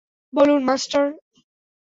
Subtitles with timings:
[0.33, 1.05] বলুন, মাস্টার।